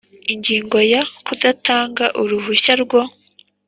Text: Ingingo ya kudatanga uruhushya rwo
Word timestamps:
Ingingo 0.33 0.77
ya 0.91 1.01
kudatanga 1.25 2.05
uruhushya 2.21 2.73
rwo 2.83 3.01